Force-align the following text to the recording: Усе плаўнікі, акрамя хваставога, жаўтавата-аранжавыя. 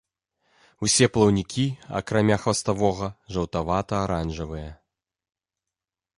Усе 0.85 1.05
плаўнікі, 1.17 1.65
акрамя 1.99 2.37
хваставога, 2.47 3.11
жаўтавата-аранжавыя. 3.37 4.71